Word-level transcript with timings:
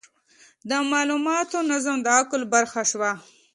د 0.69 0.71
مالوماتو 0.91 1.57
نظم 1.71 1.97
د 2.05 2.07
عقل 2.19 2.41
برخه 2.53 2.81
شوه. 2.91 3.11